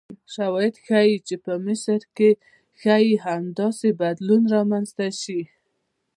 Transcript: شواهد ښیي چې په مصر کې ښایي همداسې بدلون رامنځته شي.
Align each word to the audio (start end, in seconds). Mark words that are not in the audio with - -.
شواهد 0.33 0.75
ښیي 0.85 1.15
چې 1.27 1.35
په 1.45 1.53
مصر 1.65 1.99
کې 2.15 2.29
ښایي 2.79 3.13
همداسې 3.25 3.89
بدلون 4.01 4.41
رامنځته 4.55 5.07
شي. 5.21 5.41